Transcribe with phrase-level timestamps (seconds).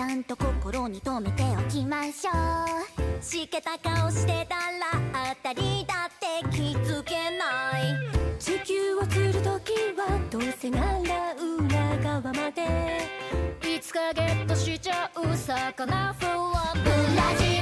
[0.00, 3.22] ちゃんと心に留めておきましょう。
[3.22, 7.82] しけた顔してたら当たりだって気づけない。
[8.38, 12.62] 地球を釣る時はどうせなら裏側まで。
[13.76, 17.59] いつかゲットしちゃう魚フォアブラジル。